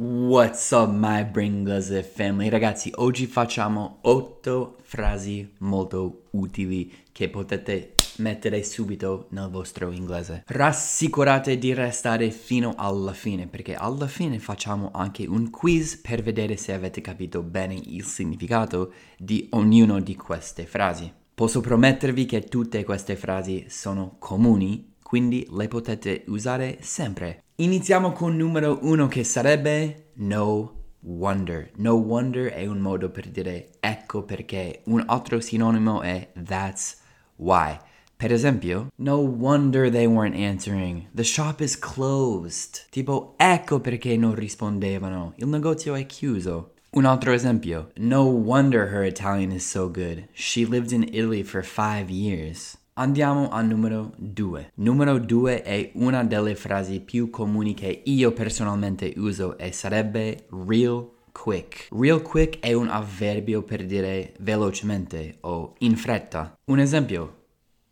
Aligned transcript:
What's 0.00 0.70
up 0.70 0.92
my 0.92 1.24
Bringlese 1.24 2.04
family? 2.04 2.48
Ragazzi, 2.48 2.92
oggi 2.94 3.26
facciamo 3.26 3.98
8 4.02 4.76
frasi 4.82 5.54
molto 5.58 6.26
utili 6.30 6.94
che 7.10 7.28
potete 7.28 7.94
mettere 8.18 8.62
subito 8.62 9.26
nel 9.30 9.50
vostro 9.50 9.90
inglese. 9.90 10.44
Rassicurate 10.46 11.58
di 11.58 11.74
restare 11.74 12.30
fino 12.30 12.74
alla 12.76 13.12
fine 13.12 13.48
perché 13.48 13.74
alla 13.74 14.06
fine 14.06 14.38
facciamo 14.38 14.92
anche 14.94 15.26
un 15.26 15.50
quiz 15.50 15.96
per 15.96 16.22
vedere 16.22 16.56
se 16.56 16.72
avete 16.72 17.00
capito 17.00 17.42
bene 17.42 17.74
il 17.74 18.04
significato 18.04 18.92
di 19.18 19.48
ognuna 19.50 20.00
di 20.00 20.14
queste 20.14 20.64
frasi. 20.64 21.12
Posso 21.34 21.58
promettervi 21.58 22.24
che 22.24 22.42
tutte 22.42 22.84
queste 22.84 23.16
frasi 23.16 23.64
sono 23.66 24.14
comuni, 24.20 24.94
quindi 25.02 25.44
le 25.50 25.66
potete 25.66 26.22
usare 26.28 26.78
sempre. 26.82 27.42
Iniziamo 27.60 28.12
con 28.12 28.36
numero 28.36 28.78
uno 28.82 29.08
che 29.08 29.24
sarebbe 29.24 30.10
no 30.18 30.74
wonder. 31.00 31.72
No 31.78 31.94
wonder 31.94 32.52
è 32.52 32.64
un 32.66 32.78
modo 32.78 33.10
per 33.10 33.26
dire 33.26 33.70
ecco 33.80 34.22
perché. 34.22 34.82
Un 34.84 35.02
altro 35.04 35.40
sinonimo 35.40 36.02
è 36.02 36.30
that's 36.40 36.98
why. 37.34 37.76
Per 38.14 38.32
esempio, 38.32 38.90
no 38.98 39.16
wonder 39.16 39.90
they 39.90 40.06
weren't 40.06 40.36
answering. 40.36 41.08
The 41.12 41.24
shop 41.24 41.60
is 41.60 41.76
closed. 41.76 42.86
Tipo, 42.90 43.34
ecco 43.36 43.80
perché 43.80 44.16
non 44.16 44.36
rispondevano. 44.36 45.32
Il 45.38 45.48
negozio 45.48 45.96
è 45.96 46.06
chiuso. 46.06 46.74
Un 46.90 47.06
altro 47.06 47.32
esempio. 47.32 47.90
No 47.96 48.22
wonder 48.22 48.92
her 48.92 49.04
Italian 49.04 49.50
is 49.50 49.68
so 49.68 49.90
good. 49.90 50.28
She 50.32 50.64
lived 50.64 50.92
in 50.92 51.02
Italy 51.12 51.42
for 51.42 51.64
five 51.64 52.08
years. 52.08 52.78
Andiamo 52.98 53.48
al 53.50 53.64
numero 53.64 54.12
2. 54.16 54.72
Numero 54.74 55.20
2 55.20 55.62
è 55.62 55.92
una 55.94 56.24
delle 56.24 56.56
frasi 56.56 56.98
più 56.98 57.30
comuni 57.30 57.72
che 57.72 58.02
io 58.04 58.32
personalmente 58.32 59.14
uso 59.18 59.56
e 59.56 59.70
sarebbe 59.70 60.48
real 60.66 61.08
quick. 61.30 61.90
Real 61.92 62.20
quick 62.20 62.58
è 62.58 62.72
un 62.72 62.88
avverbio 62.88 63.62
per 63.62 63.86
dire 63.86 64.34
velocemente 64.40 65.36
o 65.42 65.76
in 65.78 65.96
fretta. 65.96 66.58
Un 66.64 66.80
esempio. 66.80 67.36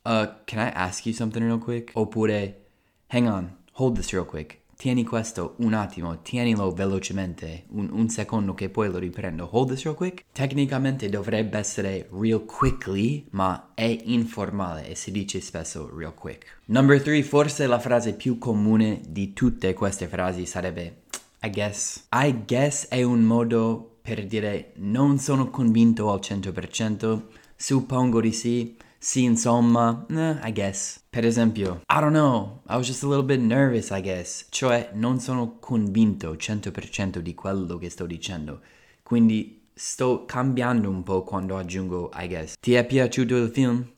Uh, 0.02 0.26
can 0.44 0.66
I 0.66 0.72
ask 0.74 1.06
you 1.06 1.14
something 1.14 1.44
real 1.44 1.60
quick? 1.60 1.92
Oppure, 1.94 2.66
hang 3.06 3.28
on, 3.28 3.56
hold 3.74 3.94
this 3.94 4.10
real 4.10 4.26
quick 4.26 4.64
tieni 4.76 5.04
questo 5.04 5.54
un 5.58 5.72
attimo, 5.72 6.20
tienilo 6.20 6.70
velocemente, 6.70 7.64
un, 7.70 7.88
un, 7.90 8.08
secondo 8.08 8.54
che 8.54 8.68
poi 8.68 8.90
lo 8.90 8.98
riprendo. 8.98 9.48
Hold 9.50 9.70
this 9.70 9.84
real 9.84 9.96
quick. 9.96 10.24
Tecnicamente 10.32 11.08
dovrebbe 11.08 11.58
essere 11.58 12.08
real 12.12 12.44
quickly, 12.44 13.26
ma 13.30 13.70
è 13.74 13.98
informale 14.04 14.88
e 14.88 14.94
si 14.94 15.10
dice 15.10 15.40
spesso 15.40 15.90
real 15.94 16.14
quick. 16.14 16.58
Number 16.66 17.00
3, 17.00 17.22
forse 17.22 17.66
la 17.66 17.78
frase 17.78 18.14
più 18.14 18.38
comune 18.38 19.00
di 19.08 19.32
tutte 19.32 19.72
queste 19.72 20.06
frasi 20.06 20.46
sarebbe 20.46 21.04
I 21.40 21.50
guess. 21.50 22.06
I 22.12 22.44
guess 22.46 22.88
è 22.88 23.02
un 23.02 23.22
modo 23.22 23.98
per 24.02 24.26
dire 24.26 24.72
non 24.76 25.18
sono 25.18 25.50
convinto 25.50 26.12
al 26.12 26.20
100%, 26.22 27.22
suppongo 27.56 28.20
di 28.20 28.32
sì 28.32 28.76
sì, 29.06 29.22
insomma, 29.22 30.04
eh, 30.10 30.48
I 30.48 30.52
guess. 30.52 31.00
Per 31.08 31.24
esempio, 31.24 31.82
I 31.88 32.00
don't 32.00 32.10
know, 32.10 32.62
I 32.68 32.74
was 32.74 32.88
just 32.88 33.04
a 33.04 33.06
little 33.06 33.22
bit 33.22 33.38
nervous, 33.38 33.90
I 33.90 34.00
guess. 34.00 34.46
Cioè, 34.48 34.90
non 34.94 35.20
sono 35.20 35.58
convinto 35.60 36.34
100% 36.34 37.18
di 37.18 37.32
quello 37.32 37.78
che 37.78 37.88
sto 37.88 38.04
dicendo. 38.04 38.62
Quindi 39.04 39.68
sto 39.72 40.24
cambiando 40.24 40.90
un 40.90 41.04
po' 41.04 41.22
quando 41.22 41.56
aggiungo 41.56 42.10
I 42.14 42.26
guess. 42.26 42.54
Ti 42.58 42.74
è 42.74 42.84
piaciuto 42.84 43.36
il 43.36 43.48
film? 43.50 43.88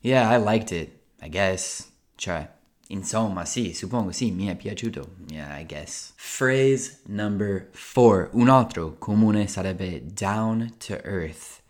Yeah, 0.00 0.32
I 0.32 0.40
liked 0.40 0.70
it, 0.70 0.90
I 1.22 1.28
guess. 1.28 1.90
Cioè, 2.14 2.48
insomma, 2.90 3.44
sì, 3.44 3.74
suppongo 3.74 4.12
sì, 4.12 4.30
mi 4.30 4.46
è 4.46 4.54
piaciuto. 4.54 5.16
Yeah, 5.28 5.58
I 5.58 5.66
guess. 5.66 6.14
Phrase 6.38 7.00
number 7.06 7.68
four. 7.72 8.28
Un 8.34 8.48
altro 8.48 8.94
comune 8.96 9.48
sarebbe 9.48 10.04
down 10.04 10.72
to 10.78 10.94
earth 11.02 11.61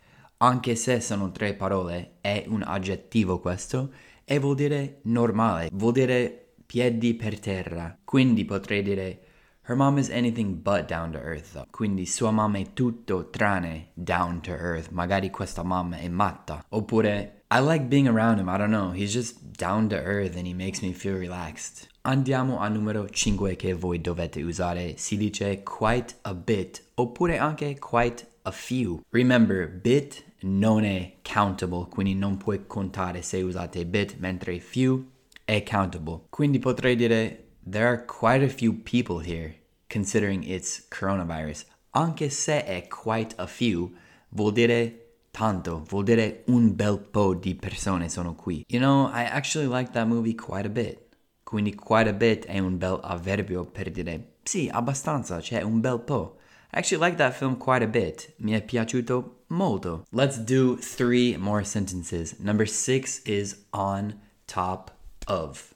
anche 0.43 0.75
se 0.75 0.99
sono 0.99 1.31
tre 1.31 1.53
parole, 1.53 2.15
è 2.19 2.43
un 2.47 2.63
aggettivo 2.63 3.39
questo 3.39 3.93
e 4.25 4.39
vuol 4.39 4.55
dire 4.55 4.99
normale, 5.03 5.69
vuol 5.71 5.93
dire 5.93 6.47
piedi 6.65 7.13
per 7.13 7.39
terra. 7.39 7.97
Quindi 8.03 8.43
potrei 8.43 8.83
dire 8.83 9.19
Her 9.65 9.77
mom 9.77 9.97
is 9.97 10.09
anything 10.09 10.55
but 10.55 10.89
down 10.89 11.11
to 11.13 11.17
earth. 11.17 11.53
Though. 11.53 11.65
Quindi 11.71 12.05
sua 12.05 12.31
mamma 12.31 12.57
è 12.57 12.73
tutto 12.73 13.29
tranne 13.29 13.91
down 13.93 14.41
to 14.41 14.51
earth. 14.51 14.89
Magari 14.89 15.29
questa 15.29 15.63
mamma 15.63 15.95
è 15.95 16.09
matta. 16.09 16.65
Oppure 16.71 17.43
I 17.49 17.61
like 17.61 17.85
being 17.85 18.07
around 18.07 18.39
him, 18.39 18.49
I 18.49 18.57
don't 18.57 18.71
know. 18.71 18.91
He's 18.91 19.13
just 19.13 19.37
down 19.57 19.87
to 19.87 19.95
earth 19.95 20.35
and 20.35 20.45
he 20.45 20.53
makes 20.53 20.81
me 20.81 20.91
feel 20.91 21.15
relaxed. 21.15 21.87
Andiamo 22.01 22.59
al 22.59 22.73
numero 22.73 23.07
5 23.07 23.55
che 23.55 23.73
voi 23.73 24.01
dovete 24.01 24.43
usare. 24.43 24.95
Si 24.97 25.15
dice 25.15 25.63
quite 25.63 26.15
a 26.23 26.33
bit 26.33 26.83
oppure 26.95 27.37
anche 27.37 27.79
quite 27.79 28.27
a 28.43 28.51
few. 28.51 29.01
Remember, 29.11 29.69
bit 29.69 30.23
non 30.43 30.83
è 30.83 31.17
countable, 31.21 31.87
quindi 31.89 32.15
non 32.15 32.37
puoi 32.37 32.65
contare 32.67 33.21
se 33.21 33.41
usate 33.41 33.85
bit, 33.85 34.17
mentre 34.19 34.59
few 34.59 35.05
è 35.43 35.63
countable. 35.63 36.21
Quindi 36.29 36.59
potrei 36.59 36.95
dire 36.95 37.43
There 37.69 37.85
are 37.85 38.05
quite 38.05 38.43
a 38.43 38.49
few 38.49 38.73
people 38.83 39.21
here, 39.23 39.55
considering 39.87 40.43
it's 40.43 40.85
coronavirus. 40.89 41.65
Anche 41.91 42.29
se 42.29 42.65
è 42.65 42.87
quite 42.87 43.35
a 43.37 43.47
few, 43.47 43.93
vuol 44.29 44.51
dire 44.51 44.99
tanto, 45.31 45.83
vuol 45.87 46.03
dire 46.03 46.43
un 46.47 46.75
bel 46.75 46.99
po' 46.99 47.33
di 47.33 47.55
persone 47.55 48.09
sono 48.09 48.35
qui. 48.35 48.65
You 48.67 48.81
know, 48.81 49.07
I 49.07 49.25
actually 49.25 49.67
like 49.67 49.91
that 49.91 50.07
movie 50.07 50.35
quite 50.35 50.67
a 50.67 50.69
bit. 50.69 50.99
Quindi 51.43 51.73
quite 51.75 52.09
a 52.09 52.13
bit 52.13 52.45
è 52.45 52.59
un 52.59 52.77
bel 52.77 52.99
avverbio 53.01 53.65
per 53.65 53.91
dire 53.91 54.33
sì, 54.43 54.69
abbastanza, 54.71 55.39
c'è 55.39 55.61
un 55.61 55.79
bel 55.79 56.01
po'. 56.01 56.37
I 56.73 56.79
actually 56.79 57.01
like 57.01 57.17
that 57.17 57.35
film 57.35 57.55
quite 57.55 57.83
a 57.83 57.87
bit. 57.87 58.33
Mi 58.39 58.53
è 58.53 58.61
piaciuto 58.65 59.43
molto. 59.49 60.05
Let's 60.11 60.39
do 60.39 60.75
three 60.77 61.37
more 61.37 61.63
sentences. 61.63 62.39
Number 62.39 62.65
six 62.65 63.21
is 63.25 63.57
on 63.73 64.19
top 64.47 64.89
of. 65.27 65.75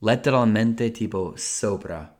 Letteralmente 0.00 0.90
tipo 0.90 1.34
sopra. 1.36 2.16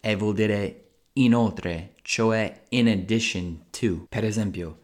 E 0.00 0.14
vuol 0.14 0.34
dire 0.34 0.90
inoltre, 1.14 1.94
cioè 2.02 2.66
in 2.70 2.86
addition 2.86 3.64
to. 3.72 4.06
Per 4.10 4.24
esempio, 4.24 4.78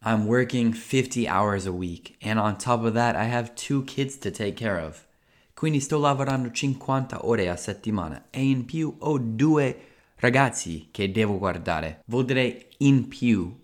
I'm 0.00 0.26
working 0.26 0.72
50 0.72 1.26
hours 1.26 1.66
a 1.66 1.72
week 1.72 2.16
and 2.22 2.38
on 2.38 2.58
top 2.58 2.84
of 2.84 2.94
that 2.94 3.16
I 3.16 3.24
have 3.24 3.56
two 3.56 3.82
kids 3.82 4.16
to 4.18 4.30
take 4.30 4.54
care 4.54 4.78
of. 4.78 5.04
Quindi 5.52 5.80
sto 5.80 5.98
lavorando 5.98 6.52
50 6.52 7.26
ore 7.26 7.48
a 7.48 7.56
settimana 7.56 8.26
e 8.30 8.48
in 8.48 8.64
più 8.64 8.94
ho 9.00 9.18
due 9.18 9.96
Ragazzi, 10.20 10.88
che 10.90 11.12
devo 11.12 11.38
guardare. 11.38 12.02
Vuol 12.06 12.24
dire 12.24 12.70
in 12.78 13.06
più, 13.06 13.56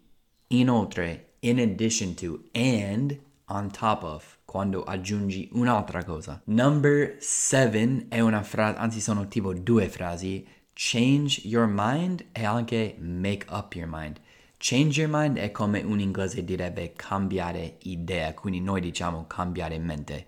inoltre, 0.48 1.32
in 1.40 1.58
addition 1.58 2.14
to, 2.14 2.44
and 2.52 3.18
on 3.46 3.72
top 3.72 4.04
of, 4.04 4.38
quando 4.44 4.84
aggiungi 4.84 5.48
un'altra 5.54 6.04
cosa. 6.04 6.40
Number 6.44 7.16
seven 7.18 8.06
è 8.08 8.20
una 8.20 8.44
frase, 8.44 8.78
anzi 8.78 9.00
sono 9.00 9.26
tipo 9.26 9.52
due 9.52 9.88
frasi. 9.88 10.46
Change 10.72 11.40
your 11.42 11.66
mind 11.68 12.26
e 12.30 12.44
anche 12.44 12.94
make 13.00 13.46
up 13.50 13.74
your 13.74 13.88
mind. 13.90 14.20
Change 14.56 15.00
your 15.00 15.10
mind 15.12 15.38
è 15.38 15.50
come 15.50 15.82
un 15.82 15.98
inglese 15.98 16.44
direbbe 16.44 16.92
cambiare 16.94 17.78
idea, 17.82 18.32
quindi 18.32 18.60
noi 18.60 18.80
diciamo 18.80 19.26
cambiare 19.26 19.76
mente. 19.80 20.26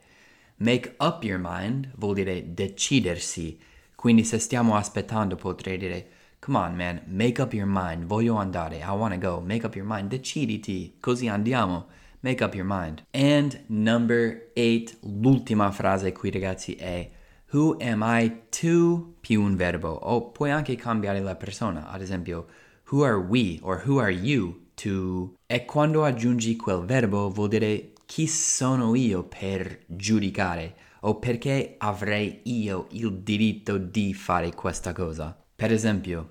Make 0.56 0.97
up 0.98 1.22
your 1.22 1.41
mind 1.41 1.93
vuol 1.94 2.14
dire 2.14 2.53
decidersi, 2.53 3.60
quindi 3.94 4.25
se 4.25 4.41
stiamo 4.41 4.75
aspettando 4.75 5.37
potrei 5.37 5.78
dire 5.78 6.10
Come 6.41 6.57
on, 6.59 6.77
man, 6.77 7.03
make 7.07 7.41
up 7.41 7.53
your 7.53 7.67
mind. 7.67 8.05
Voglio 8.07 8.37
andare. 8.37 8.79
I 8.81 8.91
want 8.93 9.13
to 9.15 9.19
go. 9.19 9.41
Make 9.41 9.65
up 9.65 9.75
your 9.75 9.87
mind. 9.87 10.09
Deciditi. 10.09 10.97
Così 11.01 11.29
andiamo. 11.29 11.87
Make 12.21 12.43
up 12.43 12.55
your 12.55 12.67
mind. 12.67 13.03
And 13.13 13.65
number 13.69 14.51
eight, 14.55 14.97
l'ultima 15.03 15.71
frase 15.71 16.13
qui, 16.13 16.31
ragazzi, 16.31 16.75
è 16.75 17.11
Who 17.53 17.77
am 17.81 18.03
I 18.03 18.43
to 18.61 19.15
più 19.21 19.43
un 19.43 19.57
verbo. 19.57 19.89
O 19.89 20.31
puoi 20.31 20.51
anche 20.51 20.77
cambiare 20.77 21.21
la 21.21 21.37
persona. 21.37 21.89
Ad 21.89 22.01
esempio, 22.01 22.47
Who 22.91 23.05
are 23.05 23.17
we? 23.17 23.59
or 23.62 23.82
Who 23.85 23.99
are 23.99 24.12
you 24.12 24.67
to. 24.77 25.35
E 25.47 25.65
quando 25.65 26.05
aggiungi 26.05 26.56
quel 26.56 26.85
verbo 26.85 27.31
vuol 27.31 27.49
dire 27.49 27.93
chi 28.06 28.27
sono 28.29 28.94
io 28.94 29.25
per 29.25 29.81
giudicare 29.87 30.75
o 31.00 31.19
perché 31.19 31.75
avrei 31.79 32.41
io 32.44 32.87
il 32.91 33.19
diritto 33.19 33.79
di 33.79 34.15
fare 34.15 34.55
questa 34.55 34.93
cosa. 34.93 35.37
Per 35.56 35.73
esempio, 35.73 36.31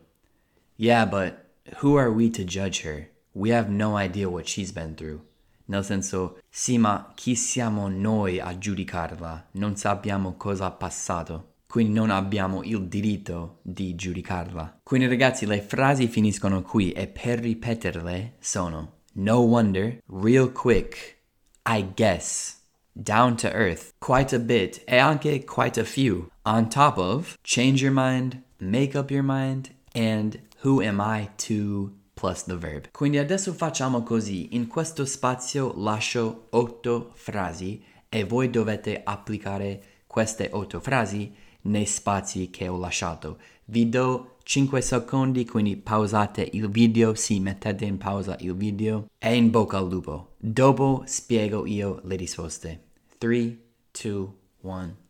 Yeah, 0.77 1.05
but 1.05 1.45
who 1.81 1.97
are 1.97 2.11
we 2.11 2.29
to 2.29 2.43
judge 2.43 2.81
her? 2.83 3.09
We 3.33 3.49
have 3.51 3.69
no 3.69 3.97
idea 3.97 4.29
what 4.29 4.47
she's 4.47 4.71
been 4.71 4.93
through. 4.93 5.21
Nel 5.67 5.83
senso, 5.83 6.37
sì, 6.49 6.77
ma 6.77 7.11
chi 7.15 7.33
siamo 7.35 7.87
noi 7.87 8.39
a 8.39 8.55
giudicarla? 8.57 9.47
Non 9.53 9.75
sappiamo 9.77 10.35
cosa 10.35 10.65
ha 10.65 10.71
passato. 10.71 11.53
Quindi 11.67 11.93
non 11.93 12.11
abbiamo 12.11 12.61
il 12.63 12.87
diritto 12.87 13.59
di 13.63 13.95
giudicarla. 13.95 14.81
Quindi 14.83 15.07
ragazzi, 15.07 15.45
le 15.45 15.61
frasi 15.61 16.07
finiscono 16.07 16.61
qui 16.61 16.91
e 16.91 17.07
per 17.07 17.39
ripeterle 17.39 18.35
sono 18.39 18.93
No 19.13 19.39
wonder, 19.39 20.01
real 20.07 20.51
quick, 20.51 21.17
I 21.65 21.83
guess, 21.95 22.59
down 22.93 23.35
to 23.37 23.47
earth, 23.47 23.95
quite 23.97 24.35
a 24.35 24.39
bit 24.39 24.83
e 24.85 24.97
anche 24.97 25.43
quite 25.45 25.79
a 25.79 25.83
few, 25.83 26.29
on 26.43 26.69
top 26.69 26.97
of, 26.97 27.37
change 27.41 27.83
your 27.83 27.93
mind, 27.93 28.43
make 28.59 28.97
up 28.97 29.11
your 29.11 29.23
mind, 29.23 29.69
and 29.93 30.39
Who 30.65 30.81
am 30.81 30.99
I 30.99 31.29
to 31.47 31.91
plus 32.15 32.43
the 32.45 32.57
verb. 32.57 32.89
Quindi 32.91 33.19
adesso 33.19 33.53
facciamo 33.53 34.01
così. 34.01 34.55
In 34.55 34.65
questo 34.65 35.05
spazio 35.05 35.73
lascio 35.77 36.47
otto 36.49 37.11
frasi 37.13 37.83
e 38.09 38.23
voi 38.23 38.49
dovete 38.49 39.01
applicare 39.03 39.83
queste 40.07 40.49
otto 40.51 40.79
frasi 40.79 41.31
nei 41.61 41.85
spazi 41.85 42.49
che 42.49 42.67
ho 42.67 42.77
lasciato. 42.77 43.37
Vi 43.65 43.89
do 43.89 44.37
5 44.41 44.81
secondi, 44.81 45.45
quindi 45.45 45.75
pausate 45.77 46.49
il 46.53 46.69
video, 46.69 47.13
sì, 47.13 47.39
mettete 47.39 47.85
in 47.85 47.97
pausa 47.97 48.35
il 48.39 48.55
video 48.55 49.07
e 49.19 49.35
in 49.35 49.51
bocca 49.51 49.77
al 49.77 49.87
lupo. 49.87 50.33
Dopo 50.37 51.03
spiego 51.05 51.67
io 51.67 52.01
le 52.05 52.15
risposte. 52.15 52.83
3, 53.19 53.57
2, 53.91 54.27
1. 54.61 55.04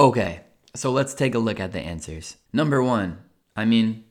Okay, 0.00 0.42
so 0.76 0.92
let's 0.92 1.12
take 1.12 1.34
a 1.34 1.40
look 1.40 1.58
at 1.58 1.72
the 1.72 1.80
answers. 1.80 2.36
Number 2.52 2.80
one, 2.80 3.18
I 3.56 3.64
mean, 3.64 4.04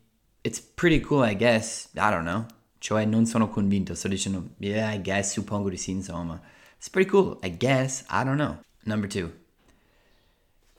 it's 0.43 0.59
pretty 0.59 0.99
cool, 0.99 1.21
I 1.21 1.33
guess. 1.33 1.87
I 1.97 2.11
don't 2.11 2.25
know. 2.25 2.45
Cioè, 2.81 3.05
non 3.05 3.25
sono 3.25 3.47
convinto. 3.47 3.93
Dicendo, 3.93 4.49
yeah, 4.59 4.91
I 4.91 4.97
guess, 5.01 5.31
suppongo 5.31 5.69
di 5.69 5.77
sì, 5.77 5.91
insomma. 5.91 6.41
It's 6.77 6.89
pretty 6.89 7.09
cool, 7.09 7.39
I 7.41 7.51
guess. 7.51 8.03
I 8.09 8.25
don't 8.25 8.35
know. 8.35 8.57
Number 8.85 9.07
two, 9.07 9.31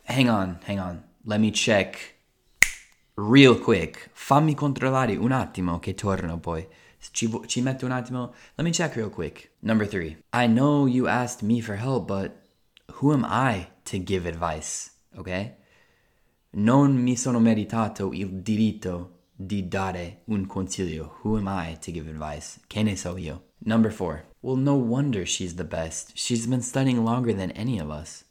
hang 0.04 0.28
on, 0.28 0.58
hang 0.66 0.78
on. 0.78 1.02
Let 1.24 1.40
me 1.40 1.52
check 1.52 2.16
real 3.14 3.58
quick. 3.58 4.10
Fammi 4.12 4.54
controllare 4.54 5.16
un 5.16 5.32
attimo 5.32 5.78
che 5.78 5.94
torno 5.94 6.38
poi. 6.38 6.66
Ci, 7.12 7.30
ci 7.46 7.62
metto 7.62 7.86
un 7.86 7.92
attimo. 7.92 8.34
Let 8.56 8.64
me 8.66 8.72
check 8.72 8.94
real 8.94 9.10
quick. 9.10 9.52
Number 9.60 9.86
three, 9.86 10.18
I 10.34 10.46
know 10.46 10.84
you 10.84 11.06
asked 11.06 11.42
me 11.42 11.62
for 11.62 11.76
help, 11.76 12.06
but 12.06 12.32
who 13.00 13.14
am 13.14 13.24
I 13.24 13.68
to 13.86 13.98
give 13.98 14.26
advice? 14.26 14.90
Ok? 15.18 15.54
Non 16.50 16.94
mi 16.94 17.16
sono 17.16 17.40
meritato 17.40 18.12
il 18.12 18.40
diritto 18.40 19.26
di 19.34 19.68
dare 19.68 20.22
un 20.26 20.46
consiglio. 20.46 21.18
Who 21.22 21.36
am 21.36 21.46
I 21.48 21.78
to 21.78 21.90
give 21.90 22.08
advice? 22.08 22.60
Che 22.66 22.82
ne 22.82 22.96
so 22.96 23.16
io? 23.16 23.50
Number 23.58 23.92
four. 23.92 24.24
Well, 24.40 24.56
no 24.56 24.74
wonder 24.74 25.26
she's 25.26 25.56
the 25.56 25.64
best. 25.64 26.12
She's 26.14 26.46
been 26.46 26.62
studying 26.62 27.04
longer 27.04 27.34
than 27.34 27.50
any 27.50 27.80
of 27.80 27.90
us. 27.90 28.24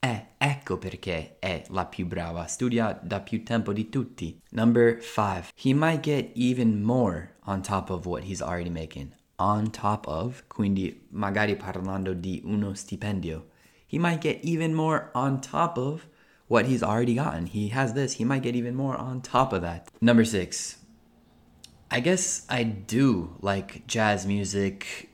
Eh, 0.00 0.34
ecco 0.38 0.78
perché 0.78 1.38
è 1.38 1.64
la 1.70 1.86
più 1.86 2.06
brava. 2.06 2.46
Studia 2.46 2.98
da 3.02 3.20
più 3.20 3.42
tempo 3.42 3.72
di 3.72 3.88
tutti. 3.88 4.40
Number 4.50 5.02
five. 5.02 5.50
He 5.54 5.72
might 5.72 6.02
get 6.02 6.30
even 6.36 6.82
more 6.82 7.36
on 7.44 7.62
top 7.62 7.90
of 7.90 8.06
what 8.06 8.24
he's 8.24 8.42
already 8.42 8.70
making. 8.70 9.12
On 9.36 9.70
top 9.70 10.06
of, 10.06 10.44
quindi 10.46 11.06
magari 11.10 11.56
parlando 11.56 12.12
di 12.12 12.42
uno 12.44 12.74
stipendio. 12.74 13.48
He 13.86 13.98
might 13.98 14.20
get 14.20 14.44
even 14.44 14.74
more 14.74 15.10
on 15.14 15.40
top 15.40 15.78
of 15.78 16.06
what 16.48 16.66
he's 16.66 16.82
already 16.82 17.14
gotten. 17.14 17.46
He 17.46 17.68
has 17.68 17.92
this, 17.92 18.14
he 18.14 18.24
might 18.24 18.42
get 18.42 18.56
even 18.56 18.74
more 18.74 18.96
on 18.96 19.20
top 19.20 19.52
of 19.52 19.62
that. 19.62 19.88
Number 20.00 20.24
six, 20.24 20.78
I 21.90 22.00
guess 22.00 22.44
I 22.48 22.64
do 22.64 23.36
like 23.40 23.86
jazz 23.86 24.26
music 24.26 25.10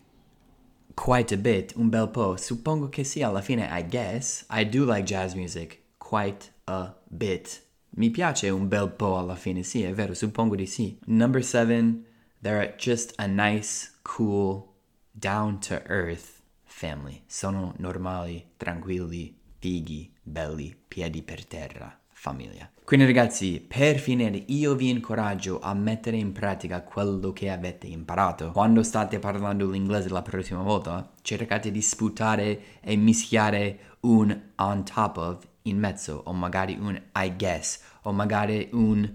quite 0.96 1.32
a 1.32 1.36
bit, 1.36 1.74
un 1.76 1.90
bel 1.90 2.08
po'. 2.08 2.36
Suppongo 2.36 2.90
che 2.90 3.04
sia 3.04 3.28
alla 3.28 3.42
fine, 3.42 3.68
I 3.70 3.82
guess. 3.82 4.44
I 4.48 4.64
do 4.64 4.84
like 4.84 5.04
jazz 5.04 5.34
music 5.34 5.82
quite 5.98 6.50
a 6.66 6.94
bit. 7.16 7.60
Mi 7.96 8.10
piace 8.10 8.50
un 8.50 8.68
bel 8.68 8.88
po' 8.88 9.18
alla 9.18 9.36
fine, 9.36 9.62
sì, 9.62 9.82
è 9.82 9.92
vero, 9.92 10.14
suppongo 10.14 10.56
di 10.56 10.66
sì. 10.66 10.98
Number 11.06 11.44
seven, 11.44 12.04
they're 12.42 12.74
just 12.76 13.14
a 13.18 13.26
nice, 13.26 13.92
cool, 14.02 14.74
down 15.12 15.60
to 15.60 15.80
earth 15.86 16.42
family. 16.64 17.22
Sono 17.26 17.74
normali, 17.78 18.44
tranquilli, 18.56 19.38
fighi, 19.64 20.12
belli, 20.20 20.76
piedi 20.86 21.22
per 21.22 21.46
terra, 21.46 21.98
famiglia. 22.10 22.70
Quindi 22.84 23.06
ragazzi, 23.06 23.64
per 23.66 23.96
finire 23.96 24.44
io 24.48 24.74
vi 24.74 24.90
incoraggio 24.90 25.58
a 25.58 25.72
mettere 25.72 26.18
in 26.18 26.32
pratica 26.32 26.82
quello 26.82 27.32
che 27.32 27.48
avete 27.48 27.86
imparato. 27.86 28.50
Quando 28.50 28.82
state 28.82 29.18
parlando 29.18 29.70
l'inglese 29.70 30.10
la 30.10 30.20
prossima 30.20 30.60
volta, 30.60 31.10
cercate 31.22 31.70
di 31.70 31.80
sputare 31.80 32.80
e 32.82 32.94
mischiare 32.96 33.96
un 34.00 34.38
on 34.56 34.84
top 34.84 35.16
of 35.16 35.48
in 35.62 35.78
mezzo, 35.78 36.20
o 36.26 36.34
magari 36.34 36.76
un 36.78 37.00
I 37.14 37.32
guess, 37.34 37.80
o 38.02 38.12
magari 38.12 38.68
un 38.72 39.10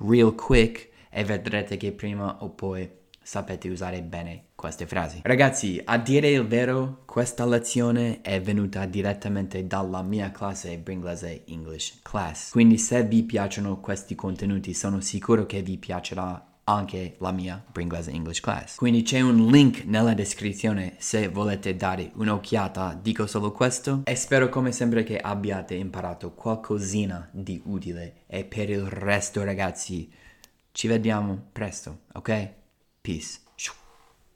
real 0.00 0.34
quick 0.34 0.90
e 1.08 1.24
vedrete 1.24 1.78
che 1.78 1.92
prima 1.92 2.42
o 2.42 2.50
poi 2.50 2.86
sapete 3.22 3.70
usare 3.70 4.02
bene 4.02 4.48
queste 4.64 4.86
frasi. 4.86 5.20
Ragazzi, 5.22 5.78
a 5.84 5.98
dire 5.98 6.30
il 6.30 6.46
vero, 6.46 7.02
questa 7.04 7.44
lezione 7.44 8.22
è 8.22 8.40
venuta 8.40 8.86
direttamente 8.86 9.66
dalla 9.66 10.00
mia 10.00 10.30
classe 10.30 10.78
Bringlese 10.78 11.44
English 11.48 11.98
Class. 12.00 12.50
Quindi 12.50 12.78
se 12.78 13.04
vi 13.04 13.24
piacciono 13.24 13.78
questi 13.80 14.14
contenuti, 14.14 14.72
sono 14.72 15.00
sicuro 15.00 15.44
che 15.44 15.60
vi 15.60 15.76
piacerà 15.76 16.52
anche 16.64 17.16
la 17.18 17.30
mia 17.30 17.62
Bringlese 17.70 18.10
English 18.10 18.40
Class. 18.40 18.76
Quindi 18.76 19.02
c'è 19.02 19.20
un 19.20 19.50
link 19.50 19.84
nella 19.84 20.14
descrizione 20.14 20.94
se 20.96 21.28
volete 21.28 21.76
dare 21.76 22.10
un'occhiata. 22.14 22.98
Dico 23.02 23.26
solo 23.26 23.52
questo 23.52 24.00
e 24.04 24.16
spero 24.16 24.48
come 24.48 24.72
sempre 24.72 25.04
che 25.04 25.18
abbiate 25.18 25.74
imparato 25.74 26.32
qualcosina 26.32 27.28
di 27.32 27.60
utile 27.66 28.22
e 28.26 28.46
per 28.46 28.70
il 28.70 28.86
resto 28.86 29.44
ragazzi 29.44 30.10
ci 30.72 30.88
vediamo 30.88 31.48
presto, 31.52 32.04
ok? 32.14 32.48
Peace. 33.02 33.43